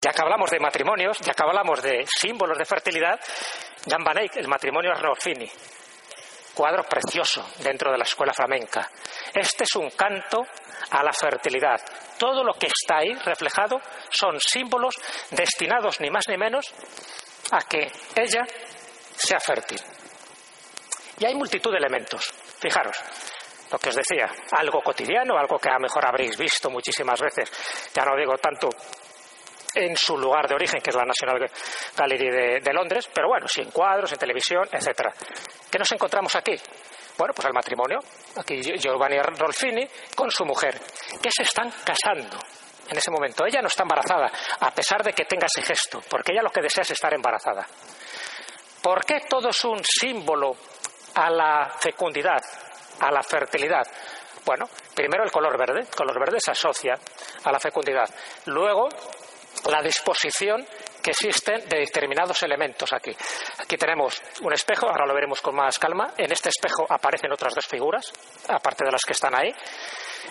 Ya 0.00 0.12
que 0.12 0.22
hablamos 0.22 0.50
de 0.50 0.60
matrimonios, 0.60 1.18
ya 1.20 1.32
que 1.32 1.42
hablamos 1.42 1.82
de 1.82 2.06
símbolos 2.06 2.58
de 2.58 2.64
fertilidad, 2.64 3.18
Jan 3.88 4.04
van 4.04 4.18
Eyck, 4.18 4.36
el 4.36 4.48
matrimonio 4.48 4.92
Arnolfini. 4.92 5.50
Cuadro 6.54 6.84
precioso 6.84 7.46
dentro 7.58 7.90
de 7.90 7.98
la 7.98 8.04
escuela 8.04 8.32
flamenca. 8.32 8.88
Este 9.34 9.64
es 9.64 9.74
un 9.76 9.90
canto 9.90 10.46
a 10.90 11.02
la 11.02 11.12
fertilidad. 11.12 11.80
Todo 12.18 12.42
lo 12.42 12.54
que 12.54 12.66
está 12.66 12.98
ahí 12.98 13.12
reflejado 13.14 13.80
son 14.10 14.40
símbolos 14.40 14.94
destinados 15.30 16.00
ni 16.00 16.10
más 16.10 16.28
ni 16.28 16.36
menos 16.36 16.72
a 17.50 17.58
que 17.62 17.90
ella 18.14 18.46
sea 19.16 19.40
fértil. 19.40 19.80
Y 21.18 21.24
hay 21.24 21.34
multitud 21.34 21.70
de 21.70 21.78
elementos. 21.78 22.32
Fijaros, 22.58 22.96
lo 23.70 23.78
que 23.78 23.88
os 23.88 23.96
decía, 23.96 24.30
algo 24.52 24.80
cotidiano, 24.82 25.36
algo 25.36 25.58
que 25.58 25.68
a 25.68 25.74
lo 25.74 25.80
mejor 25.80 26.06
habréis 26.06 26.36
visto 26.36 26.70
muchísimas 26.70 27.20
veces. 27.20 27.50
Ya 27.94 28.04
no 28.04 28.16
digo 28.16 28.36
tanto 28.38 28.68
en 29.76 29.94
su 29.94 30.16
lugar 30.16 30.48
de 30.48 30.54
origen, 30.54 30.80
que 30.80 30.88
es 30.90 30.96
la 30.96 31.04
National 31.04 31.50
Gallery 31.94 32.60
de, 32.60 32.72
Londres, 32.72 33.08
pero 33.12 33.28
bueno, 33.28 33.46
sí 33.46 33.60
en 33.60 33.70
cuadros, 33.70 34.10
en 34.10 34.18
televisión, 34.18 34.66
etcétera. 34.72 35.12
¿Qué 35.70 35.78
nos 35.78 35.92
encontramos 35.92 36.34
aquí? 36.34 36.54
Bueno, 37.18 37.34
pues 37.34 37.46
el 37.46 37.52
matrimonio. 37.52 37.98
Aquí 38.36 38.60
Giovanni 38.78 39.18
Rolfini 39.18 39.86
con 40.14 40.30
su 40.30 40.44
mujer, 40.46 40.80
que 41.22 41.30
se 41.30 41.42
están 41.42 41.70
casando 41.84 42.38
en 42.88 42.96
ese 42.96 43.10
momento. 43.10 43.44
Ella 43.44 43.60
no 43.60 43.68
está 43.68 43.82
embarazada, 43.82 44.30
a 44.60 44.70
pesar 44.70 45.02
de 45.02 45.12
que 45.12 45.26
tenga 45.26 45.46
ese 45.46 45.62
gesto, 45.62 46.00
porque 46.08 46.32
ella 46.32 46.42
lo 46.42 46.50
que 46.50 46.62
desea 46.62 46.82
es 46.82 46.90
estar 46.92 47.12
embarazada. 47.12 47.66
¿Por 48.82 49.04
qué 49.04 49.20
todo 49.28 49.50
es 49.50 49.64
un 49.64 49.82
símbolo 49.84 50.56
a 51.14 51.28
la 51.28 51.68
fecundidad, 51.80 52.40
a 53.00 53.10
la 53.10 53.22
fertilidad? 53.22 53.86
Bueno, 54.46 54.66
primero 54.94 55.24
el 55.24 55.30
color 55.32 55.58
verde. 55.58 55.80
El 55.80 55.94
color 55.94 56.18
verde 56.20 56.38
se 56.40 56.52
asocia 56.52 56.94
a 57.44 57.52
la 57.52 57.58
fecundidad. 57.58 58.08
Luego, 58.46 58.88
la 59.70 59.82
disposición 59.82 60.66
que 61.02 61.10
existen 61.10 61.68
de 61.68 61.78
determinados 61.78 62.42
elementos 62.42 62.92
aquí. 62.92 63.16
Aquí 63.58 63.76
tenemos 63.76 64.20
un 64.42 64.52
espejo, 64.52 64.88
ahora 64.88 65.06
lo 65.06 65.14
veremos 65.14 65.40
con 65.40 65.54
más 65.54 65.78
calma. 65.78 66.12
En 66.16 66.32
este 66.32 66.48
espejo 66.48 66.86
aparecen 66.88 67.32
otras 67.32 67.54
dos 67.54 67.66
figuras, 67.66 68.12
aparte 68.48 68.84
de 68.84 68.90
las 68.90 69.02
que 69.04 69.12
están 69.12 69.34
ahí. 69.34 69.54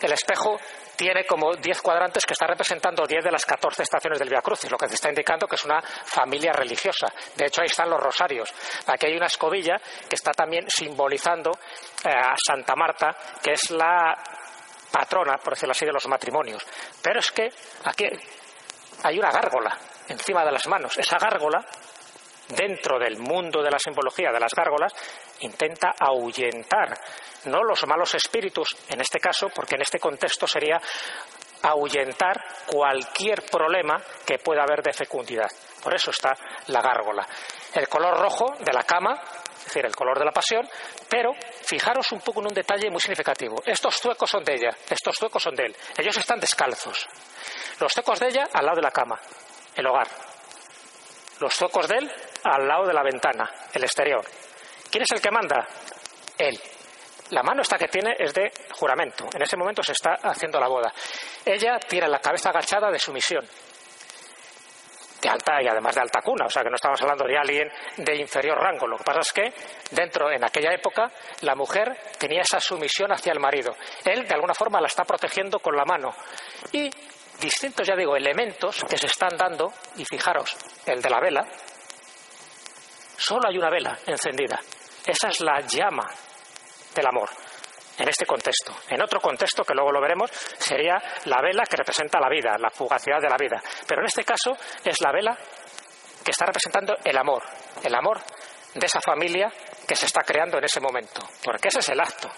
El 0.02 0.12
espejo 0.12 0.59
tiene 0.95 1.26
como 1.26 1.56
10 1.56 1.82
cuadrantes 1.82 2.26
que 2.26 2.34
está 2.34 2.48
representando 2.48 3.06
10 3.06 3.23
de 3.23 3.32
las 3.32 3.45
14 3.45 3.84
estaciones 3.84 4.20
del 4.20 4.30
Via 4.30 4.42
Crucis, 4.42 4.70
lo 4.70 4.78
que 4.78 4.88
te 4.88 4.95
está 4.95 5.09
indicando 5.09 5.48
que 5.48 5.56
es 5.56 5.66
una 5.66 5.82
familia 5.82 6.52
religiosa. 6.54 7.08
De 7.36 7.45
hecho, 7.45 7.62
ahí 7.62 7.67
están 7.67 7.89
los 7.89 8.00
rosarios. 8.00 8.54
Aquí 8.88 9.08
hay 9.08 9.16
una 9.16 9.28
escobilla 9.28 9.78
que 10.10 10.16
está 10.16 10.32
también 10.32 10.66
simbolizando 10.70 11.52
eh, 12.04 12.10
a 12.10 12.36
Santa 12.36 12.76
Marta, 12.76 13.16
que 13.42 13.54
es 13.54 13.72
la 13.72 14.14
patrona, 14.92 15.38
por 15.38 15.54
decirlo 15.54 15.72
así, 15.72 15.86
de 15.86 15.94
los 15.94 16.08
matrimonios. 16.08 16.66
Pero 17.02 17.20
es 17.20 17.32
que 17.32 17.50
aquí 17.86 18.08
hay 19.06 19.20
una 19.20 19.31
gárgola 19.31 19.78
encima 20.08 20.44
de 20.44 20.52
las 20.52 20.67
manos. 20.67 20.98
Esa 20.98 21.17
gárgola, 21.17 21.64
dentro 22.50 22.98
del 22.98 23.17
mundo 23.17 23.61
de 23.61 23.70
la 23.70 23.80
simbología 23.80 24.31
de 24.31 24.39
las 24.39 24.53
gárgolas, 24.53 24.94
intenta 25.42 25.94
ahuyentar 26.00 26.98
no 27.45 27.64
los 27.64 27.86
malos 27.86 28.16
espíritus, 28.16 28.76
en 28.89 29.02
este 29.02 29.20
caso, 29.20 29.49
porque 29.54 29.76
en 29.76 29.83
este 29.83 29.99
contexto 29.99 30.48
sería 30.48 30.82
ahuyentar 31.61 32.43
cualquier 32.66 33.43
problema 33.43 34.02
que 34.26 34.39
pueda 34.39 34.64
haber 34.64 34.82
de 34.82 34.93
fecundidad. 34.93 35.49
Por 35.83 35.93
eso 35.93 36.11
está 36.11 36.33
la 36.67 36.82
gárgola. 36.82 37.27
El 37.73 37.87
color 37.87 38.20
rojo 38.20 38.55
de 38.60 38.73
la 38.73 38.83
cama, 38.83 39.22
es 39.58 39.66
decir, 39.66 39.86
el 39.86 39.95
color 39.95 40.17
de 40.17 40.26
la 40.26 40.32
pasión, 40.32 40.67
pero 41.10 41.33
fijaros 41.64 42.11
un 42.11 42.22
poco 42.22 42.39
en 42.42 42.48
un 42.48 42.54
detalle 42.54 42.89
muy 42.89 42.99
significativo. 42.99 43.61
Estos 43.66 43.95
zuecos 43.98 44.30
son 44.30 44.43
de 44.43 44.54
ella, 44.54 44.70
estos 44.89 45.16
zuecos 45.16 45.43
son 45.43 45.55
de 45.55 45.66
él. 45.66 45.76
Ellos 45.98 46.17
están 46.17 46.39
descalzos. 46.39 47.08
Los 47.80 47.93
zuecos 47.93 48.19
de 48.19 48.27
ella 48.27 48.47
al 48.53 48.65
lado 48.65 48.77
de 48.77 48.81
la 48.81 48.91
cama, 48.91 49.19
el 49.75 49.86
hogar. 49.86 50.08
Los 51.39 51.53
zuecos 51.53 51.87
de 51.87 51.97
él 51.97 52.11
al 52.43 52.67
lado 52.67 52.86
de 52.86 52.93
la 52.93 53.03
ventana, 53.03 53.49
el 53.73 53.83
exterior. 53.83 54.23
¿Quién 54.89 55.03
es 55.03 55.11
el 55.11 55.21
que 55.21 55.31
manda? 55.31 55.67
Él. 56.37 56.59
La 57.31 57.41
mano 57.41 57.63
esta 57.63 57.77
que 57.77 57.87
tiene 57.87 58.15
es 58.17 58.33
de 58.33 58.52
juramento. 58.73 59.27
En 59.33 59.41
ese 59.41 59.58
momento 59.58 59.81
se 59.81 59.93
está 59.93 60.13
haciendo 60.23 60.59
la 60.59 60.67
boda. 60.67 60.93
Ella 61.43 61.80
tiene 61.80 62.08
la 62.08 62.19
cabeza 62.19 62.49
agachada 62.49 62.91
de 62.91 62.99
sumisión. 62.99 63.45
De 65.21 65.30
alta 65.30 65.59
y 65.61 65.67
además 65.67 65.95
de 65.95 66.02
alta 66.02 66.21
cuna, 66.21 66.45
o 66.45 66.49
sea 66.49 66.61
que 66.61 66.69
no 66.69 66.75
estamos 66.75 67.02
hablando 67.02 67.25
de 67.25 67.36
alguien 67.36 67.71
de 67.97 68.15
inferior 68.15 68.59
rango. 68.59 68.86
Lo 68.86 68.97
que 68.97 69.03
pasa 69.03 69.21
es 69.21 69.33
que 69.33 69.53
dentro, 69.89 70.31
en 70.31 70.45
aquella 70.45 70.71
época, 70.71 71.11
la 71.42 71.55
mujer 71.55 71.97
tenía 72.19 72.42
esa 72.42 72.59
sumisión 72.59 73.11
hacia 73.11 73.33
el 73.33 73.39
marido. 73.39 73.75
Él, 74.03 74.27
de 74.27 74.33
alguna 74.36 74.53
forma, 74.53 74.80
la 74.80 74.87
está 74.87 75.03
protegiendo 75.03 75.59
con 75.59 75.75
la 75.75 75.83
mano. 75.83 76.13
Y 76.73 76.92
distintos, 77.40 77.88
ya 77.88 77.96
digo, 77.96 78.16
elementos 78.16 78.84
que 78.88 78.98
se 78.98 79.08
están 79.08 79.38
dando, 79.38 79.73
y 79.98 80.06
fijaros, 80.06 80.56
el 80.86 81.02
de 81.02 81.10
la 81.10 81.20
vela, 81.20 81.46
solo 83.18 83.48
hay 83.48 83.58
una 83.58 83.70
vela 83.70 83.98
encendida. 84.06 84.60
Esa 85.06 85.30
es 85.30 85.42
la 85.42 85.62
llama 85.62 86.06
del 86.94 87.08
amor, 87.08 87.30
en 87.98 88.10
este 88.10 88.26
contexto. 88.26 88.73
En 88.90 89.02
otro 89.02 89.20
contexto, 89.20 89.64
que 89.64 89.73
luego 89.73 89.92
lo 89.92 90.02
veremos, 90.02 90.32
sería 90.58 91.02
la 91.26 91.42
vela 91.42 91.64
que 91.66 91.78
representa 91.78 92.20
la 92.20 92.30
vida, 92.30 92.58
la 92.58 92.70
fugacidad 92.70 93.22
de 93.22 93.30
la 93.30 93.38
vida. 93.38 93.62
Pero 93.88 94.02
en 94.02 94.08
este 94.08 94.23
caso 94.23 94.56
es 94.84 95.00
la 95.02 95.12
vela 95.12 95.38
que 96.23 96.32
está 96.32 96.46
representando 96.46 96.96
el 97.04 97.17
amor, 97.17 97.44
el 97.84 97.94
amor 97.94 98.20
de 98.73 98.86
esa 98.86 99.00
familia 99.00 99.52
que 99.88 99.96
se 99.96 100.08
está 100.08 100.22
creando 100.23 100.58
en 100.58 100.64
ese 100.64 100.80
momento, 100.80 101.22
porque 101.44 101.67
ese 101.67 101.80
es 101.80 101.90
el 101.90 102.00
acto 102.00 102.30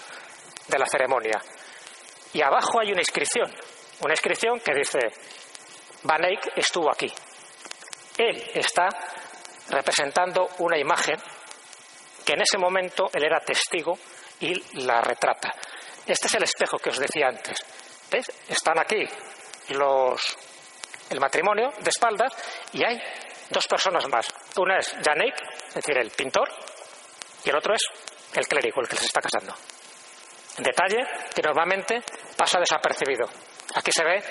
de 0.67 0.77
la 0.77 0.85
ceremonia. 0.85 1.41
Y 2.33 2.41
abajo 2.41 2.79
hay 2.81 2.91
una 2.91 3.01
inscripción, 3.01 3.49
una 4.01 4.13
inscripción 4.13 4.59
que 4.59 4.73
dice, 4.73 4.99
Van 6.03 6.23
Eyck 6.23 6.51
estuvo 6.55 6.89
aquí. 6.89 7.11
Él 8.17 8.51
está 8.53 8.87
representando 9.69 10.47
una 10.59 10.77
imagen 10.77 11.17
que 12.25 12.33
en 12.33 12.41
ese 12.41 12.57
momento 12.57 13.09
él 13.13 13.23
era 13.23 13.39
testigo 13.39 13.97
y 14.39 14.81
la 14.83 15.01
retrata. 15.01 15.53
Este 16.05 16.27
es 16.27 16.33
el 16.35 16.43
espejo 16.43 16.77
que 16.77 16.89
os 16.89 16.99
decía 16.99 17.27
antes. 17.27 17.57
¿Ves? 18.11 18.31
Están 18.47 18.79
aquí 18.79 19.03
los, 19.69 20.37
el 21.09 21.19
matrimonio 21.19 21.71
de 21.79 21.89
espaldas 21.89 22.33
y 22.73 22.83
hay 22.83 23.01
dos 23.49 23.67
personas 23.67 24.07
más. 24.07 24.27
Una 24.57 24.77
es 24.77 24.93
Janek, 25.03 25.35
es 25.69 25.73
decir, 25.75 25.97
el 25.97 26.11
pintor, 26.11 26.49
y 27.43 27.49
el 27.49 27.55
otro 27.55 27.73
es 27.73 27.81
el 28.33 28.47
clérigo, 28.47 28.81
el 28.81 28.87
que 28.87 28.97
se 28.97 29.05
está 29.05 29.21
casando. 29.21 29.53
Detalle 30.57 31.05
que 31.33 31.41
normalmente 31.41 32.01
pasa 32.35 32.59
desapercibido. 32.59 33.27
Aquí 33.75 33.91
se 33.91 34.03
ve 34.03 34.23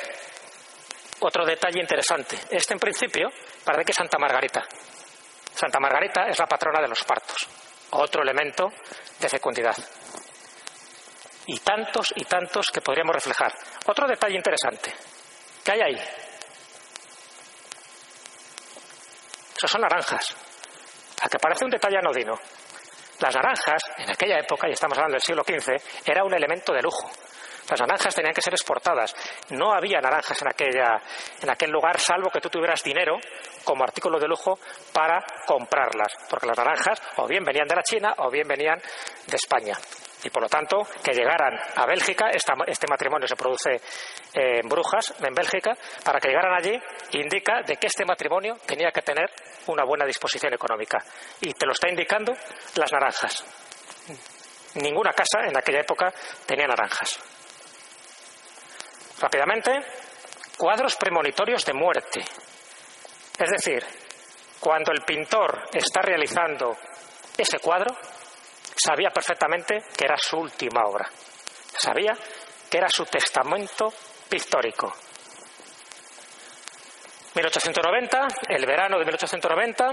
otro 1.20 1.44
detalle 1.44 1.80
interesante. 1.80 2.38
Este, 2.50 2.74
en 2.74 2.80
principio, 2.80 3.28
parece 3.64 3.84
que 3.84 3.92
es 3.92 3.96
Santa 3.96 4.18
Margarita. 4.18 4.64
Santa 5.54 5.80
Margarita 5.80 6.26
es 6.28 6.38
la 6.38 6.46
patrona 6.46 6.80
de 6.80 6.88
los 6.88 7.02
partos, 7.04 7.48
otro 7.90 8.22
elemento 8.22 8.70
de 9.18 9.28
fecundidad. 9.28 9.76
Y 11.46 11.58
tantos 11.60 12.12
y 12.16 12.24
tantos 12.24 12.70
que 12.70 12.80
podríamos 12.80 13.14
reflejar. 13.14 13.52
Otro 13.86 14.06
detalle 14.06 14.36
interesante. 14.36 14.92
¿Qué 15.64 15.72
hay 15.72 15.80
ahí? 15.80 16.00
Esos 19.56 19.70
son 19.70 19.80
naranjas. 19.80 20.36
A 21.22 21.28
que 21.28 21.38
parece 21.38 21.64
un 21.64 21.70
detalle 21.70 21.98
anodino. 21.98 22.34
Las 23.20 23.34
naranjas, 23.34 23.82
en 23.96 24.10
aquella 24.10 24.38
época, 24.38 24.68
y 24.68 24.72
estamos 24.72 24.98
hablando 24.98 25.14
del 25.14 25.22
siglo 25.22 25.42
XV, 25.42 26.04
era 26.04 26.24
un 26.24 26.34
elemento 26.34 26.72
de 26.72 26.82
lujo. 26.82 27.10
Las 27.68 27.80
naranjas 27.80 28.14
tenían 28.14 28.34
que 28.34 28.42
ser 28.42 28.54
exportadas. 28.54 29.14
No 29.50 29.72
había 29.72 30.00
naranjas 30.00 30.40
en, 30.42 31.50
aquel 31.50 31.70
lugar, 31.70 31.98
salvo 31.98 32.30
que 32.30 32.40
tú 32.40 32.48
tuvieras 32.48 32.82
dinero 32.82 33.18
como 33.64 33.82
artículo 33.84 34.18
de 34.18 34.28
lujo 34.28 34.58
para 34.92 35.24
comprarlas. 35.46 36.12
Porque 36.30 36.46
las 36.46 36.56
naranjas 36.56 37.02
o 37.16 37.26
bien 37.26 37.44
venían 37.44 37.66
de 37.66 37.74
la 37.74 37.82
China 37.82 38.14
o 38.18 38.30
bien 38.30 38.46
venían 38.46 38.78
de 39.26 39.36
España. 39.36 39.76
Y 40.24 40.30
por 40.30 40.42
lo 40.42 40.48
tanto, 40.48 40.78
que 41.04 41.12
llegaran 41.12 41.56
a 41.76 41.86
Bélgica, 41.86 42.30
este 42.30 42.86
matrimonio 42.88 43.28
se 43.28 43.36
produce 43.36 43.74
eh, 43.74 44.60
en 44.60 44.68
Brujas, 44.68 45.14
en 45.22 45.34
Bélgica, 45.34 45.76
para 46.02 46.18
que 46.18 46.28
llegaran 46.28 46.54
allí, 46.54 46.80
indica 47.12 47.62
de 47.62 47.76
que 47.76 47.86
este 47.86 48.04
matrimonio 48.04 48.56
tenía 48.66 48.90
que 48.90 49.02
tener 49.02 49.30
una 49.66 49.84
buena 49.84 50.04
disposición 50.04 50.54
económica. 50.54 50.98
Y 51.40 51.52
te 51.52 51.66
lo 51.66 51.72
está 51.72 51.88
indicando 51.88 52.32
las 52.76 52.92
naranjas. 52.92 53.44
Ninguna 54.76 55.12
casa 55.12 55.46
en 55.46 55.56
aquella 55.56 55.80
época 55.80 56.12
tenía 56.44 56.66
naranjas. 56.66 57.35
Rápidamente, 59.20 59.72
cuadros 60.56 60.96
premonitorios 60.96 61.64
de 61.64 61.72
muerte. 61.72 62.24
Es 63.38 63.50
decir, 63.50 63.84
cuando 64.60 64.92
el 64.92 65.02
pintor 65.02 65.68
está 65.72 66.00
realizando 66.02 66.76
ese 67.36 67.58
cuadro, 67.58 67.94
sabía 68.76 69.10
perfectamente 69.10 69.82
que 69.96 70.04
era 70.04 70.16
su 70.16 70.38
última 70.38 70.84
obra. 70.84 71.08
Sabía 71.78 72.16
que 72.70 72.78
era 72.78 72.88
su 72.88 73.04
testamento 73.04 73.92
pictórico. 74.28 74.92
1890, 77.34 78.28
el 78.48 78.64
verano 78.64 78.98
de 78.98 79.04
1890, 79.04 79.90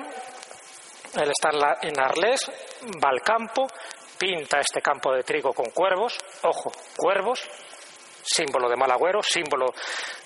él 1.22 1.30
está 1.30 1.50
en 1.82 2.00
Arles, 2.00 2.40
va 3.04 3.10
al 3.10 3.22
campo, 3.22 3.68
pinta 4.18 4.60
este 4.60 4.82
campo 4.82 5.14
de 5.14 5.24
trigo 5.24 5.54
con 5.54 5.66
cuervos, 5.72 6.18
ojo, 6.44 6.72
cuervos, 6.96 7.42
símbolo 8.24 8.70
de 8.70 8.76
mal 8.76 8.92
agüero, 8.92 9.22
símbolo 9.22 9.74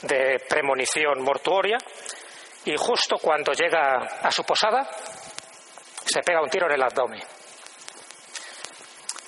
de 0.02 0.40
premonición 0.48 1.22
mortuoria, 1.22 1.78
y 2.66 2.76
justo 2.78 3.18
cuando 3.18 3.54
llega 3.54 3.98
a 4.22 4.32
su 4.32 4.44
posada, 4.44 4.88
se 6.06 6.22
pega 6.22 6.42
un 6.42 6.50
tiro 6.50 6.68
en 6.68 6.74
el 6.74 6.84
abdomen. 6.84 7.22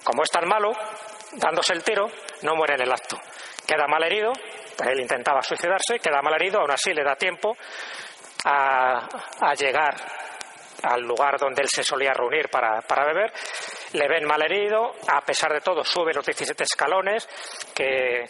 Como 0.03 0.23
es 0.23 0.31
tan 0.31 0.47
malo, 0.47 0.71
dándose 1.33 1.73
el 1.73 1.83
tiro, 1.83 2.07
no 2.41 2.55
muere 2.55 2.75
en 2.75 2.81
el 2.81 2.91
acto. 2.91 3.17
Queda 3.65 3.87
mal 3.87 4.03
herido, 4.03 4.33
él 4.83 4.99
intentaba 4.99 5.41
suicidarse, 5.41 5.99
queda 5.99 6.21
mal 6.21 6.33
herido, 6.35 6.59
aún 6.59 6.71
así 6.71 6.93
le 6.93 7.03
da 7.03 7.15
tiempo 7.15 7.55
a, 8.45 9.53
llegar 9.57 9.95
al 10.83 11.01
lugar 11.01 11.37
donde 11.37 11.61
él 11.61 11.69
se 11.69 11.83
solía 11.83 12.13
reunir 12.13 12.49
para, 12.49 12.81
para 12.81 13.05
beber. 13.05 13.31
Le 13.93 14.07
ven 14.07 14.25
mal 14.25 14.41
herido, 14.41 14.91
a 15.07 15.21
pesar 15.21 15.51
de 15.53 15.61
todo 15.61 15.83
sube 15.83 16.13
los 16.13 16.25
17 16.25 16.63
escalones, 16.63 17.27
que, 17.73 18.25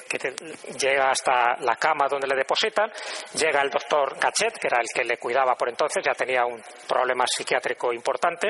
llega 0.79 1.11
hasta 1.11 1.57
la 1.59 1.75
cama 1.75 2.07
donde 2.09 2.27
le 2.27 2.35
depositan. 2.35 2.91
Llega 3.33 3.61
el 3.61 3.69
doctor 3.69 4.17
Gachet, 4.17 4.57
que 4.57 4.67
era 4.67 4.79
el 4.79 4.87
que 4.93 5.03
le 5.03 5.17
cuidaba 5.17 5.55
por 5.55 5.69
entonces, 5.69 6.03
ya 6.05 6.13
tenía 6.13 6.45
un 6.45 6.61
problema 6.87 7.25
psiquiátrico 7.27 7.91
importante, 7.91 8.49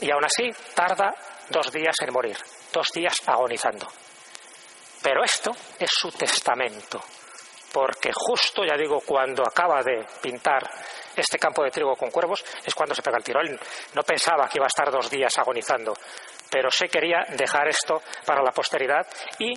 y 0.00 0.10
aún 0.10 0.24
así 0.24 0.50
tarda 0.74 1.14
dos 1.50 1.70
días 1.70 1.94
en 2.00 2.12
morir, 2.12 2.36
dos 2.72 2.88
días 2.92 3.16
agonizando. 3.26 3.86
Pero 5.02 5.22
esto 5.22 5.50
es 5.78 5.90
su 5.90 6.10
testamento, 6.10 7.00
porque 7.74 8.12
justo, 8.14 8.64
ya 8.64 8.76
digo, 8.76 9.00
cuando 9.00 9.42
acaba 9.42 9.82
de 9.82 10.06
pintar 10.22 10.62
este 11.16 11.40
campo 11.40 11.64
de 11.64 11.72
trigo 11.72 11.96
con 11.96 12.08
cuervos, 12.08 12.44
es 12.64 12.72
cuando 12.72 12.94
se 12.94 13.02
pega 13.02 13.16
el 13.16 13.24
tiro. 13.24 13.40
Él 13.40 13.58
no 13.94 14.02
pensaba 14.04 14.48
que 14.48 14.58
iba 14.58 14.66
a 14.66 14.68
estar 14.68 14.92
dos 14.92 15.10
días 15.10 15.36
agonizando, 15.38 15.92
pero 16.48 16.70
sí 16.70 16.86
quería 16.86 17.24
dejar 17.30 17.66
esto 17.66 18.00
para 18.24 18.44
la 18.44 18.52
posteridad 18.52 19.04
y, 19.40 19.52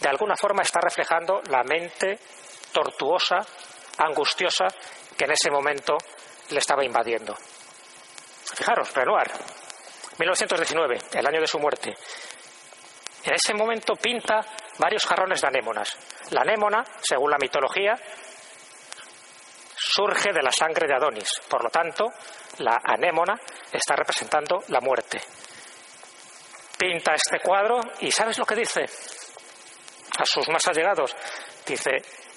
de 0.00 0.08
alguna 0.08 0.36
forma, 0.36 0.62
está 0.62 0.78
reflejando 0.80 1.42
la 1.50 1.64
mente 1.64 2.20
tortuosa, 2.72 3.38
angustiosa, 3.98 4.68
que 5.16 5.24
en 5.24 5.32
ese 5.32 5.50
momento 5.50 5.98
le 6.50 6.60
estaba 6.60 6.84
invadiendo. 6.84 7.34
Fijaros, 8.54 8.94
Renoir, 8.94 9.32
1919, 10.16 10.98
el 11.12 11.26
año 11.26 11.40
de 11.40 11.48
su 11.48 11.58
muerte. 11.58 11.92
En 13.24 13.34
ese 13.34 13.52
momento 13.52 13.96
pinta 13.96 14.46
varios 14.78 15.04
jarrones 15.06 15.40
de 15.40 15.48
anémonas. 15.48 15.96
La 16.30 16.42
anémona, 16.42 16.84
según 17.00 17.30
la 17.30 17.38
mitología, 17.38 17.94
surge 19.76 20.32
de 20.32 20.42
la 20.42 20.52
sangre 20.52 20.86
de 20.86 20.94
Adonis. 20.94 21.30
Por 21.48 21.62
lo 21.62 21.70
tanto, 21.70 22.12
la 22.58 22.80
anémona 22.84 23.34
está 23.72 23.94
representando 23.96 24.64
la 24.68 24.80
muerte. 24.80 25.20
Pinta 26.76 27.14
este 27.14 27.40
cuadro 27.40 27.80
y 28.00 28.10
¿sabes 28.10 28.38
lo 28.38 28.46
que 28.46 28.54
dice? 28.54 28.84
A 30.18 30.24
sus 30.24 30.48
más 30.48 30.66
allegados. 30.68 31.14
Dice, 31.66 31.90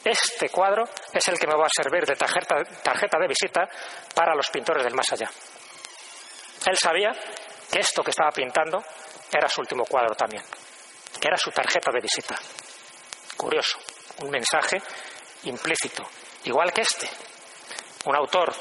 este 0.04 0.50
cuadro 0.50 0.84
es 1.14 1.28
el 1.28 1.38
que 1.38 1.48
me 1.48 1.56
va 1.56 1.66
a 1.66 1.84
servir 1.84 2.06
de 2.06 2.16
tarjeta, 2.16 2.56
tarjeta 2.84 3.20
de 3.20 3.28
visita 3.28 3.70
para 4.16 4.36
los 4.36 4.50
pintores 4.50 4.84
del 4.84 4.96
más 4.96 5.12
allá. 5.12 5.30
Él 6.66 6.78
sabía 6.78 7.12
que 7.72 7.80
esto 7.80 8.04
que 8.04 8.12
estaba 8.12 8.32
pintando 8.32 8.84
era 9.32 9.48
su 9.48 9.62
último 9.62 9.84
cuadro 9.86 10.16
también, 10.16 10.44
que 11.22 11.28
era 11.28 11.38
su 11.38 11.52
tarjeta 11.52 11.92
de 11.92 12.02
visita. 12.02 12.36
Curioso, 13.38 13.78
un 14.24 14.32
mensaje 14.32 14.82
implícito, 15.44 16.04
igual 16.46 16.74
que 16.74 16.82
este, 16.82 17.08
un 18.06 18.16
autor 18.16 18.52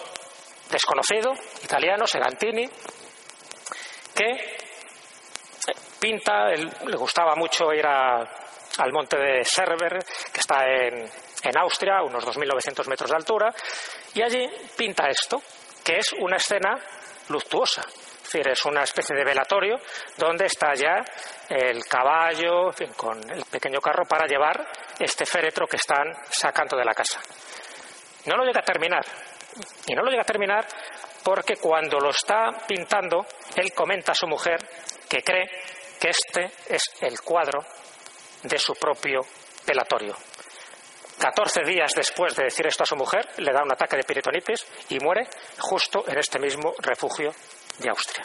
desconocido, 0.70 1.32
italiano, 1.64 2.06
Segantini, 2.06 2.68
que 4.14 4.58
pinta, 5.98 6.48
le 6.50 6.96
gustaba 6.96 7.34
mucho 7.34 7.72
ir 7.72 7.86
al 7.86 8.92
monte 8.92 9.16
de 9.16 9.42
Server, 9.42 9.98
que 10.30 10.40
está 10.40 10.66
en, 10.66 11.10
en 11.42 11.58
Austria, 11.58 12.02
unos 12.02 12.26
2.900 12.26 12.86
metros 12.88 13.10
de 13.10 13.16
altura, 13.16 13.54
y 14.14 14.22
allí 14.22 14.46
pinta 14.76 15.08
esto, 15.08 15.42
que 15.82 15.98
es 15.98 16.12
una 16.12 16.36
escena 16.36 16.78
luctuosa. 17.28 17.82
Es 18.31 18.35
decir, 18.35 18.53
es 18.53 18.65
una 18.65 18.85
especie 18.85 19.17
de 19.17 19.25
velatorio 19.25 19.81
donde 20.17 20.47
está 20.47 20.73
ya 20.75 21.03
el 21.49 21.85
caballo, 21.87 22.71
con 22.97 23.19
el 23.29 23.44
pequeño 23.47 23.81
carro 23.81 24.05
para 24.05 24.25
llevar 24.29 24.69
este 25.00 25.27
féretro 25.27 25.67
que 25.67 25.75
están 25.75 26.15
sacando 26.31 26.77
de 26.77 26.85
la 26.85 26.94
casa. 26.94 27.19
No 28.27 28.37
lo 28.37 28.44
llega 28.44 28.61
a 28.61 28.62
terminar, 28.62 29.05
y 29.85 29.94
no 29.94 30.03
lo 30.05 30.11
llega 30.12 30.23
a 30.23 30.25
terminar 30.25 30.65
porque 31.25 31.56
cuando 31.56 31.99
lo 31.99 32.11
está 32.11 32.50
pintando, 32.69 33.27
él 33.56 33.73
comenta 33.75 34.12
a 34.12 34.15
su 34.15 34.29
mujer 34.29 34.61
que 35.09 35.25
cree 35.25 35.50
que 35.99 36.11
este 36.11 36.53
es 36.73 36.85
el 37.00 37.21
cuadro 37.23 37.65
de 38.44 38.59
su 38.59 38.75
propio 38.75 39.23
velatorio. 39.67 40.15
14 41.19 41.65
días 41.65 41.94
después 41.97 42.37
de 42.37 42.44
decir 42.44 42.65
esto 42.69 42.85
a 42.85 42.87
su 42.87 42.94
mujer, 42.94 43.29
le 43.38 43.53
da 43.53 43.65
un 43.65 43.73
ataque 43.73 43.97
de 43.97 44.05
peritonitis 44.05 44.65
y 44.88 45.00
muere 45.00 45.27
justo 45.59 46.05
en 46.06 46.17
este 46.17 46.38
mismo 46.38 46.73
refugio 46.79 47.35
de 47.81 47.91
Austria. 47.91 48.23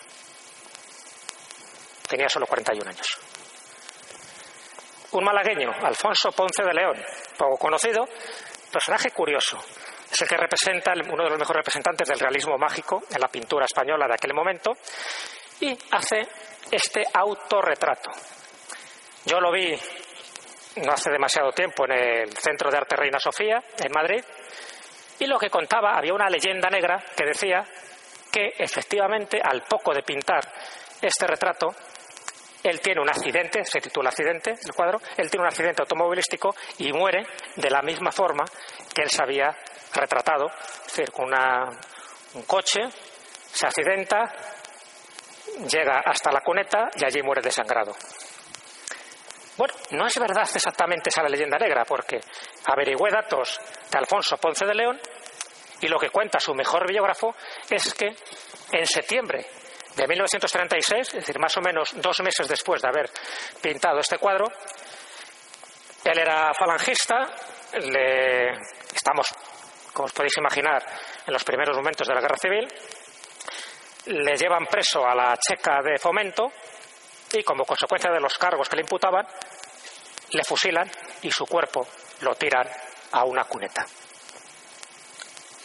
Tenía 2.07 2.29
solo 2.29 2.45
41 2.45 2.89
años. 2.89 3.19
Un 5.11 5.23
malagueño, 5.23 5.71
Alfonso 5.81 6.31
Ponce 6.31 6.63
de 6.63 6.73
León, 6.73 7.01
poco 7.37 7.57
conocido, 7.57 8.05
personaje 8.71 9.11
curioso, 9.11 9.57
es 10.11 10.21
el 10.21 10.27
que 10.27 10.37
representa, 10.37 10.93
uno 10.93 11.23
de 11.23 11.29
los 11.29 11.39
mejores 11.39 11.61
representantes 11.61 12.07
del 12.07 12.19
realismo 12.19 12.57
mágico 12.57 13.03
en 13.09 13.19
la 13.19 13.27
pintura 13.27 13.65
española 13.65 14.07
de 14.07 14.13
aquel 14.13 14.33
momento, 14.33 14.73
y 15.61 15.77
hace 15.91 16.27
este 16.71 17.03
autorretrato. 17.13 18.11
Yo 19.25 19.39
lo 19.39 19.51
vi 19.51 19.75
no 20.77 20.91
hace 20.91 21.09
demasiado 21.09 21.51
tiempo 21.51 21.85
en 21.85 21.93
el 21.93 22.37
Centro 22.37 22.69
de 22.69 22.77
Arte 22.77 22.97
Reina 22.97 23.19
Sofía, 23.19 23.63
en 23.77 23.91
Madrid, 23.93 24.23
y 25.19 25.25
lo 25.25 25.39
que 25.39 25.49
contaba, 25.49 25.97
había 25.97 26.13
una 26.13 26.29
leyenda 26.29 26.69
negra 26.69 27.01
que 27.15 27.25
decía 27.25 27.65
que 28.35 28.53
efectivamente 28.57 29.39
al 29.41 29.61
poco 29.61 29.93
de 29.93 30.03
pintar 30.03 30.43
este 31.01 31.25
retrato, 31.25 31.73
él 32.61 32.81
tiene 32.81 32.99
un 32.99 33.07
accidente, 33.07 33.63
se 33.63 33.79
titula 33.79 34.09
accidente 34.09 34.55
el 34.61 34.73
cuadro, 34.73 34.99
él 35.15 35.29
tiene 35.29 35.43
un 35.43 35.47
accidente 35.47 35.83
automovilístico 35.83 36.53
y 36.79 36.91
muere 36.91 37.25
de 37.55 37.69
la 37.69 37.81
misma 37.81 38.11
forma 38.11 38.43
que 38.93 39.03
él 39.03 39.09
sabía 39.09 39.55
retratado, 39.93 40.47
es 40.47 40.87
decir, 40.87 41.13
con 41.13 41.31
un 41.33 42.43
coche, 42.43 42.81
se 43.53 43.67
accidenta, 43.67 44.25
llega 45.71 46.01
hasta 46.05 46.29
la 46.29 46.41
cuneta 46.41 46.89
y 46.93 47.05
allí 47.05 47.21
muere 47.21 47.41
desangrado. 47.41 47.93
Bueno, 49.55 49.73
no 49.91 50.07
es 50.07 50.19
verdad 50.19 50.49
exactamente 50.53 51.09
esa 51.09 51.23
leyenda 51.23 51.57
negra, 51.57 51.85
porque 51.85 52.19
averigüé 52.65 53.09
datos 53.11 53.57
de 53.89 53.97
Alfonso 53.97 54.35
Ponce 54.35 54.65
de 54.65 54.75
León 54.75 54.99
y 55.81 55.87
lo 55.87 55.99
que 55.99 56.09
cuenta 56.09 56.39
su 56.39 56.53
mejor 56.53 56.87
biógrafo 56.87 57.35
es 57.69 57.93
que 57.93 58.15
en 58.71 58.85
septiembre 58.85 59.45
de 59.95 60.07
1936, 60.07 61.07
es 61.07 61.13
decir, 61.13 61.39
más 61.39 61.55
o 61.57 61.61
menos 61.61 61.91
dos 61.95 62.19
meses 62.21 62.47
después 62.47 62.81
de 62.81 62.87
haber 62.89 63.09
pintado 63.61 63.99
este 63.99 64.17
cuadro, 64.17 64.51
él 66.03 66.19
era 66.19 66.53
falangista, 66.53 67.25
le, 67.73 68.51
estamos 68.93 69.27
como 69.95 70.07
os 70.07 70.13
podéis 70.13 70.37
imaginar, 70.37 70.83
en 71.25 71.33
los 71.33 71.43
primeros 71.45 71.75
momentos 71.77 72.05
de 72.05 72.13
la 72.13 72.19
guerra 72.19 72.37
civil, 72.37 72.67
le 74.07 74.35
llevan 74.35 74.65
preso 74.65 75.07
a 75.07 75.15
la 75.15 75.37
checa 75.37 75.81
de 75.81 75.97
fomento 75.97 76.51
y 77.31 77.41
como 77.43 77.63
consecuencia 77.63 78.11
de 78.11 78.19
los 78.19 78.37
cargos 78.37 78.67
que 78.67 78.75
le 78.75 78.81
imputaban, 78.81 79.25
le 80.31 80.43
fusilan 80.43 80.91
y 81.21 81.31
su 81.31 81.45
cuerpo 81.45 81.87
lo 82.21 82.35
tiran 82.35 82.67
a 83.13 83.23
una 83.23 83.45
cuneta. 83.45 83.85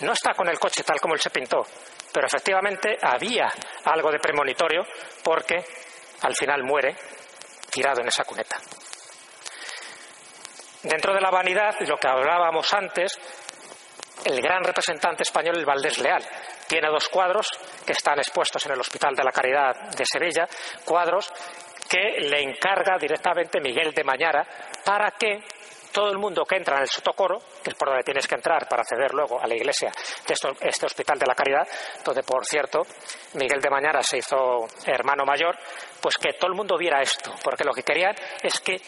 No 0.00 0.12
está 0.12 0.34
con 0.34 0.48
el 0.48 0.58
coche 0.58 0.82
tal 0.82 1.00
como 1.00 1.14
él 1.14 1.20
se 1.20 1.30
pintó, 1.30 1.66
pero 2.12 2.26
efectivamente 2.26 2.96
había 3.00 3.48
algo 3.84 4.10
de 4.10 4.18
premonitorio 4.18 4.86
porque 5.22 5.64
al 6.22 6.34
final 6.34 6.62
muere 6.62 6.96
tirado 7.70 8.00
en 8.00 8.08
esa 8.08 8.24
cuneta. 8.24 8.56
Dentro 10.82 11.12
de 11.12 11.20
la 11.20 11.30
vanidad, 11.30 11.74
lo 11.80 11.98
que 11.98 12.08
hablábamos 12.08 12.72
antes, 12.72 13.18
el 14.24 14.40
gran 14.40 14.64
representante 14.64 15.22
español, 15.22 15.56
el 15.58 15.66
Valdés 15.66 15.98
Leal. 15.98 16.24
Tiene 16.66 16.88
dos 16.88 17.08
cuadros 17.08 17.48
que 17.84 17.92
están 17.92 18.18
expuestos 18.18 18.64
en 18.66 18.72
el 18.72 18.80
Hospital 18.80 19.14
de 19.14 19.24
la 19.24 19.32
Caridad 19.32 19.90
de 19.90 20.04
Sevilla, 20.06 20.48
cuadros 20.84 21.30
que 21.88 22.20
le 22.20 22.40
encarga 22.40 22.96
directamente 22.98 23.60
Miguel 23.60 23.92
de 23.92 24.04
Mañara 24.04 24.46
para 24.84 25.10
que 25.12 25.42
todo 25.92 26.10
el 26.10 26.18
mundo 26.18 26.44
que 26.44 26.56
entra 26.56 26.76
en 26.76 26.82
el 26.82 26.88
sotocoro, 26.88 27.38
que 27.62 27.70
es 27.70 27.76
por 27.76 27.88
donde 27.88 28.02
tienes 28.02 28.26
que 28.26 28.34
entrar 28.34 28.68
para 28.68 28.82
acceder 28.82 29.12
luego 29.12 29.40
a 29.40 29.46
la 29.46 29.54
iglesia 29.54 29.92
de 30.26 30.34
este 30.68 30.86
Hospital 30.86 31.18
de 31.18 31.26
la 31.26 31.34
Caridad, 31.34 31.66
donde, 32.04 32.22
por 32.22 32.44
cierto, 32.44 32.82
Miguel 33.34 33.60
de 33.60 33.70
Mañara 33.70 34.02
se 34.02 34.18
hizo 34.18 34.66
hermano 34.86 35.24
mayor, 35.24 35.56
pues 36.00 36.16
que 36.16 36.32
todo 36.34 36.50
el 36.50 36.56
mundo 36.56 36.76
viera 36.76 37.00
esto, 37.00 37.34
porque 37.42 37.64
lo 37.64 37.72
que 37.72 37.82
querían 37.82 38.14
es 38.42 38.60
que 38.60 38.80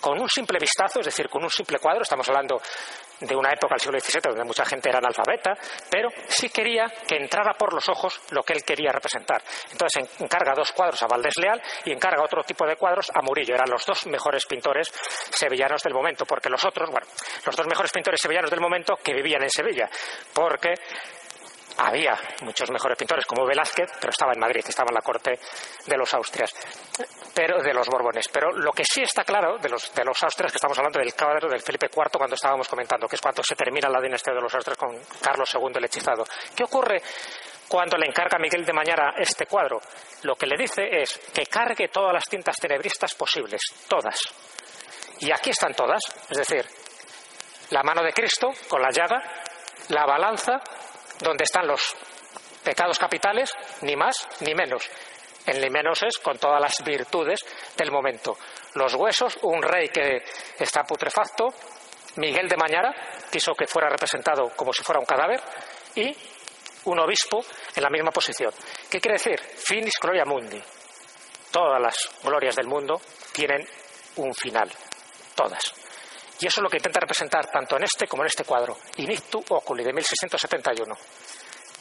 con 0.00 0.20
un 0.20 0.28
simple 0.28 0.58
vistazo, 0.58 1.00
es 1.00 1.06
decir, 1.06 1.28
con 1.28 1.42
un 1.42 1.50
simple 1.50 1.78
cuadro, 1.78 2.02
estamos 2.02 2.28
hablando 2.28 2.60
de 3.26 3.36
una 3.36 3.50
época 3.50 3.74
del 3.74 3.80
siglo 3.80 4.00
XVII 4.00 4.20
donde 4.30 4.44
mucha 4.44 4.64
gente 4.64 4.88
era 4.88 4.98
analfabeta, 4.98 5.54
pero 5.90 6.08
sí 6.28 6.48
quería 6.48 6.86
que 7.06 7.16
entrara 7.16 7.54
por 7.54 7.72
los 7.72 7.88
ojos 7.88 8.20
lo 8.30 8.42
que 8.42 8.52
él 8.52 8.62
quería 8.64 8.90
representar. 8.92 9.42
Entonces 9.72 10.20
encarga 10.20 10.54
dos 10.54 10.72
cuadros 10.72 11.02
a 11.02 11.06
Valdés 11.06 11.34
Leal 11.38 11.60
y 11.84 11.92
encarga 11.92 12.22
otro 12.22 12.42
tipo 12.42 12.66
de 12.66 12.76
cuadros 12.76 13.10
a 13.14 13.22
Murillo. 13.22 13.54
Eran 13.54 13.70
los 13.70 13.84
dos 13.86 14.06
mejores 14.06 14.46
pintores 14.46 14.88
sevillanos 15.30 15.82
del 15.82 15.94
momento, 15.94 16.24
porque 16.24 16.48
los 16.48 16.64
otros, 16.64 16.90
bueno, 16.90 17.06
los 17.44 17.56
dos 17.56 17.66
mejores 17.66 17.92
pintores 17.92 18.20
sevillanos 18.20 18.50
del 18.50 18.60
momento 18.60 18.96
que 19.02 19.14
vivían 19.14 19.42
en 19.42 19.50
Sevilla, 19.50 19.88
porque 20.32 20.74
había 21.78 22.16
muchos 22.42 22.70
mejores 22.70 22.96
pintores 22.96 23.26
como 23.26 23.46
Velázquez, 23.46 23.90
pero 24.00 24.10
estaba 24.10 24.32
en 24.32 24.40
Madrid, 24.40 24.64
estaba 24.66 24.90
en 24.90 24.94
la 24.94 25.00
corte 25.00 25.38
de 25.86 25.96
los 25.96 26.12
Austrias, 26.14 26.54
pero 27.34 27.62
de 27.62 27.74
los 27.74 27.88
Borbones. 27.88 28.28
Pero 28.28 28.52
lo 28.52 28.72
que 28.72 28.84
sí 28.84 29.02
está 29.02 29.24
claro 29.24 29.58
de 29.58 29.68
los, 29.68 29.92
de 29.94 30.04
los 30.04 30.22
Austrias, 30.22 30.52
que 30.52 30.56
estamos 30.56 30.78
hablando 30.78 30.98
del 30.98 31.14
cuadro 31.14 31.48
del 31.48 31.62
Felipe 31.62 31.88
IV 31.94 32.18
cuando 32.18 32.34
estábamos 32.34 32.68
comentando, 32.68 33.08
que 33.08 33.16
es 33.16 33.22
cuando 33.22 33.42
se 33.42 33.56
termina 33.56 33.88
la 33.88 34.00
dinastía 34.00 34.34
de 34.34 34.40
los 34.40 34.54
Austrias 34.54 34.78
con 34.78 34.96
Carlos 35.20 35.52
II 35.54 35.72
el 35.74 35.84
hechizado. 35.84 36.24
¿Qué 36.54 36.64
ocurre 36.64 37.02
cuando 37.68 37.96
le 37.96 38.06
encarga 38.06 38.36
a 38.36 38.40
Miguel 38.40 38.64
de 38.64 38.72
Mañara 38.72 39.14
este 39.18 39.46
cuadro? 39.46 39.80
Lo 40.22 40.36
que 40.36 40.46
le 40.46 40.56
dice 40.56 40.82
es 40.90 41.18
que 41.32 41.46
cargue 41.46 41.88
todas 41.88 42.12
las 42.12 42.24
tintas 42.24 42.56
tenebristas 42.56 43.14
posibles, 43.14 43.60
todas. 43.88 44.16
Y 45.20 45.32
aquí 45.32 45.50
están 45.50 45.74
todas, 45.74 46.02
es 46.28 46.36
decir, 46.36 46.64
la 47.70 47.82
mano 47.82 48.02
de 48.02 48.12
Cristo 48.12 48.50
con 48.68 48.82
la 48.82 48.90
llaga, 48.90 49.22
la 49.88 50.06
balanza 50.06 50.60
donde 51.20 51.44
están 51.44 51.66
los 51.66 51.94
pecados 52.62 52.98
capitales, 52.98 53.50
ni 53.82 53.96
más 53.96 54.16
ni 54.40 54.54
menos. 54.54 54.88
En 55.46 55.60
ni 55.60 55.68
menos 55.68 56.02
es 56.02 56.18
con 56.18 56.38
todas 56.38 56.60
las 56.60 56.82
virtudes 56.82 57.40
del 57.76 57.90
momento. 57.90 58.38
Los 58.74 58.94
huesos, 58.94 59.38
un 59.42 59.62
rey 59.62 59.88
que 59.88 60.22
está 60.58 60.84
putrefacto, 60.84 61.52
Miguel 62.16 62.48
de 62.48 62.56
Mañara, 62.56 62.94
quiso 63.30 63.52
que 63.54 63.66
fuera 63.66 63.88
representado 63.88 64.50
como 64.56 64.72
si 64.72 64.82
fuera 64.82 65.00
un 65.00 65.06
cadáver, 65.06 65.40
y 65.96 66.16
un 66.84 66.98
obispo 66.98 67.44
en 67.74 67.82
la 67.82 67.90
misma 67.90 68.10
posición. 68.10 68.52
¿Qué 68.90 69.00
quiere 69.00 69.18
decir? 69.18 69.38
Finis 69.40 69.94
gloria 70.00 70.24
mundi. 70.24 70.60
Todas 71.50 71.80
las 71.80 71.96
glorias 72.22 72.56
del 72.56 72.66
mundo 72.66 73.00
tienen 73.32 73.66
un 74.16 74.34
final. 74.34 74.70
Todas. 75.34 75.74
Y 76.40 76.46
eso 76.46 76.60
es 76.60 76.62
lo 76.62 76.68
que 76.68 76.78
intenta 76.78 77.00
representar 77.00 77.46
tanto 77.46 77.76
en 77.76 77.84
este 77.84 78.06
como 78.06 78.22
en 78.22 78.28
este 78.28 78.44
cuadro, 78.44 78.76
Inictu 78.96 79.44
Oculi, 79.48 79.84
de 79.84 79.92
1671. 79.92 80.94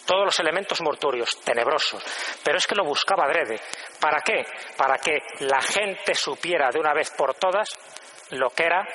Todos 0.05 0.25
los 0.25 0.39
elementos 0.39 0.81
mortuorios, 0.81 1.39
tenebrosos. 1.41 2.03
Pero 2.43 2.57
es 2.57 2.67
que 2.67 2.75
lo 2.75 2.83
buscaba 2.83 3.24
adrede. 3.24 3.60
¿Para 4.00 4.22
qué? 4.22 4.43
Para 4.75 4.98
que 4.98 5.17
la 5.39 5.62
gente 5.62 6.13
supiera 6.13 6.69
de 6.72 6.79
una 6.79 6.93
vez 6.93 7.12
por 7.12 7.33
todas 7.36 7.69
lo 8.31 8.50
que 8.50 8.65
era 8.65 8.86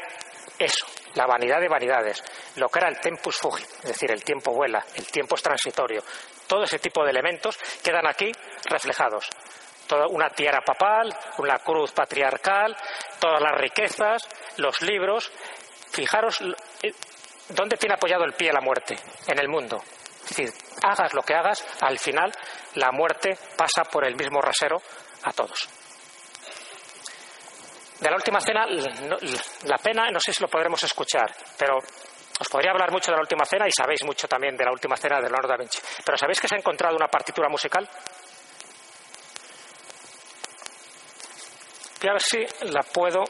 eso, 0.58 0.86
la 1.14 1.26
vanidad 1.26 1.60
de 1.60 1.68
vanidades, 1.68 2.22
lo 2.56 2.68
que 2.68 2.80
era 2.80 2.88
el 2.88 2.98
tempus 2.98 3.36
fugit, 3.36 3.66
es 3.84 3.92
decir, 3.92 4.10
el 4.10 4.24
tiempo 4.24 4.52
vuela, 4.52 4.84
el 4.96 5.06
tiempo 5.06 5.36
es 5.36 5.42
transitorio. 5.42 6.02
Todo 6.46 6.64
ese 6.64 6.78
tipo 6.78 7.04
de 7.04 7.10
elementos 7.10 7.58
quedan 7.82 8.06
aquí 8.06 8.32
reflejados. 8.64 9.28
Toda 9.88 10.06
una 10.06 10.30
tierra 10.30 10.60
papal, 10.60 11.12
una 11.38 11.58
cruz 11.58 11.90
patriarcal, 11.92 12.76
todas 13.18 13.40
las 13.40 13.58
riquezas, 13.58 14.22
los 14.58 14.80
libros. 14.82 15.32
Fijaros 15.90 16.40
eh, 16.82 16.92
dónde 17.48 17.76
tiene 17.76 17.94
apoyado 17.94 18.24
el 18.24 18.34
pie 18.34 18.52
la 18.52 18.60
muerte 18.60 18.96
en 19.26 19.38
el 19.38 19.48
mundo. 19.48 19.82
Es 20.22 20.36
decir, 20.36 20.52
hagas 20.82 21.14
lo 21.14 21.22
que 21.22 21.34
hagas, 21.34 21.64
al 21.80 21.98
final 21.98 22.30
la 22.74 22.92
muerte 22.92 23.36
pasa 23.56 23.84
por 23.84 24.06
el 24.06 24.14
mismo 24.14 24.40
rasero 24.40 24.80
a 25.24 25.32
todos. 25.32 25.68
De 27.98 28.10
la 28.10 28.16
última 28.16 28.40
cena, 28.40 28.66
la 28.66 29.78
pena, 29.78 30.10
no 30.10 30.20
sé 30.20 30.32
si 30.32 30.42
lo 30.42 30.48
podremos 30.48 30.80
escuchar, 30.84 31.34
pero 31.56 31.78
os 32.40 32.48
podría 32.48 32.70
hablar 32.70 32.92
mucho 32.92 33.10
de 33.10 33.16
la 33.16 33.22
última 33.22 33.44
cena 33.44 33.66
y 33.66 33.72
sabéis 33.72 34.04
mucho 34.04 34.28
también 34.28 34.56
de 34.56 34.64
la 34.64 34.70
última 34.70 34.96
cena 34.96 35.16
de 35.16 35.22
Leonardo 35.22 35.48
da 35.48 35.56
Vinci. 35.56 35.80
Pero 36.04 36.16
¿sabéis 36.16 36.40
que 36.40 36.46
se 36.46 36.54
ha 36.54 36.58
encontrado 36.58 36.94
una 36.94 37.08
partitura 37.08 37.48
musical? 37.48 37.88
Voy 42.00 42.10
a 42.10 42.12
ver 42.12 42.22
si 42.22 42.46
la 42.66 42.82
puedo 42.84 43.24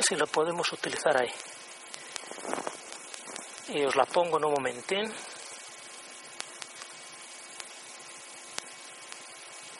si 0.00 0.16
lo 0.16 0.26
podemos 0.26 0.72
utilizar 0.72 1.16
ahí. 1.16 1.30
Y 3.68 3.84
os 3.84 3.94
la 3.94 4.04
pongo 4.04 4.38
en 4.38 4.44
un 4.46 4.52
momentín. 4.52 5.14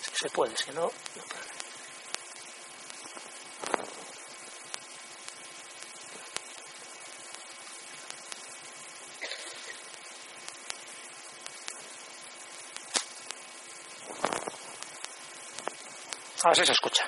Si 0.01 0.11
se 0.15 0.31
puede, 0.31 0.57
si 0.57 0.71
no, 0.71 0.93
no 16.45 16.55
se 16.55 16.73
escucha. 16.73 17.05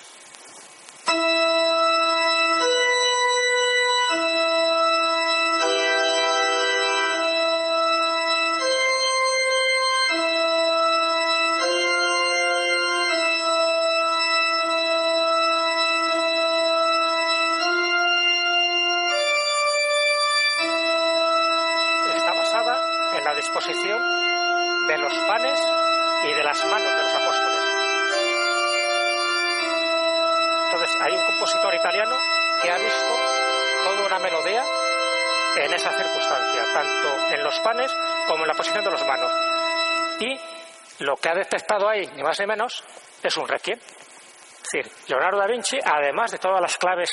Ha 41.28 41.34
detectado 41.34 41.88
ahí, 41.88 42.06
ni 42.14 42.22
más 42.22 42.38
ni 42.40 42.46
menos, 42.46 42.84
es 43.22 43.36
un 43.36 43.48
requiem. 43.48 43.78
Es 43.78 44.70
decir, 44.70 44.92
Leonardo 45.08 45.38
da 45.38 45.46
Vinci, 45.46 45.78
además 45.84 46.30
de 46.30 46.38
todas 46.38 46.60
las 46.60 46.76
claves 46.78 47.10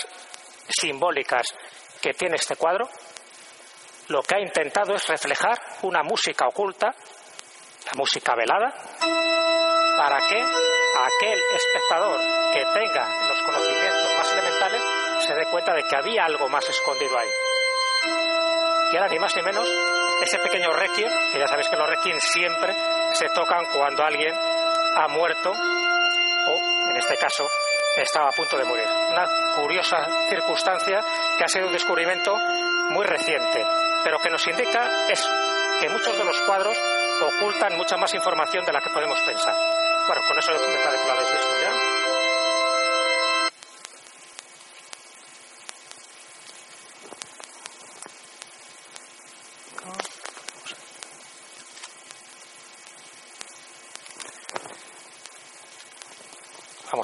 simbólicas 0.69 1.47
que 2.01 2.13
tiene 2.13 2.35
este 2.35 2.55
cuadro, 2.55 2.87
lo 4.09 4.21
que 4.21 4.35
ha 4.35 4.39
intentado 4.39 4.95
es 4.95 5.07
reflejar 5.07 5.59
una 5.81 6.03
música 6.03 6.47
oculta, 6.47 6.93
la 7.85 7.93
música 7.95 8.35
velada, 8.35 8.73
para 9.97 10.19
que 10.27 10.43
aquel 11.09 11.39
espectador 11.55 12.19
que 12.53 12.65
tenga 12.73 13.27
los 13.27 13.41
conocimientos 13.41 14.17
más 14.17 14.31
elementales 14.33 14.81
se 15.25 15.33
dé 15.33 15.45
cuenta 15.47 15.73
de 15.73 15.83
que 15.83 15.95
había 15.95 16.25
algo 16.25 16.49
más 16.49 16.67
escondido 16.69 17.17
ahí. 17.17 17.29
Y 18.91 18.97
ahora 18.97 19.09
ni 19.09 19.19
más 19.19 19.35
ni 19.35 19.41
menos 19.41 19.67
ese 20.21 20.39
pequeño 20.39 20.71
requiem, 20.71 21.11
que 21.31 21.39
ya 21.39 21.47
sabéis 21.47 21.69
que 21.69 21.75
los 21.75 21.89
requiem 21.89 22.19
siempre 22.19 22.75
se 23.13 23.29
tocan 23.29 23.65
cuando 23.73 24.03
alguien 24.03 24.33
ha 24.95 25.07
muerto 25.07 25.51
o, 25.51 26.89
en 26.89 26.97
este 26.97 27.17
caso, 27.17 27.47
estaba 27.97 28.29
a 28.29 28.31
punto 28.31 28.57
de 28.57 28.65
morir. 28.65 28.87
Una 29.11 29.27
curiosa 29.55 30.07
circunstancia 30.29 30.99
que 31.37 31.43
ha 31.43 31.47
sido 31.47 31.67
un 31.67 31.73
descubrimiento 31.73 32.35
muy 32.89 33.05
reciente, 33.05 33.65
pero 34.03 34.19
que 34.19 34.29
nos 34.29 34.45
indica 34.47 35.09
eso, 35.09 35.29
que 35.79 35.89
muchos 35.89 36.17
de 36.17 36.23
los 36.23 36.39
cuadros 36.41 36.77
ocultan 37.21 37.77
mucha 37.77 37.97
más 37.97 38.13
información 38.13 38.65
de 38.65 38.73
la 38.73 38.81
que 38.81 38.89
podemos 38.89 39.19
pensar. 39.21 39.55
Bueno, 40.09 40.23
con 40.27 40.39
eso 40.39 40.51
me 40.51 40.57
parece 40.57 41.01
que 41.01 41.07
lo 41.07 41.13
habéis 41.13 41.31
visto 41.31 41.61
ya. 41.61 41.71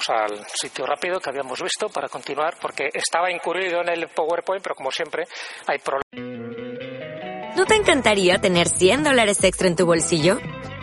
al 0.08 0.46
sitio 0.52 0.84
rápido 0.84 1.20
que 1.20 1.30
habíamos 1.30 1.62
visto 1.62 1.88
para 1.88 2.08
continuar, 2.08 2.56
porque 2.60 2.90
estaba 2.92 3.30
incurrido 3.30 3.82
en 3.82 3.88
el 3.88 4.08
PowerPoint, 4.08 4.62
pero 4.62 4.74
como 4.74 4.90
siempre 4.90 5.24
hay 5.66 5.78
problemas. 5.78 7.56
¿No 7.56 7.64
te 7.66 7.76
encantaría 7.76 8.38
tener 8.38 8.68
100 8.68 9.04
dólares 9.04 9.42
extra 9.44 9.68
en 9.68 9.76
tu 9.76 9.86
bolsillo? 9.86 10.38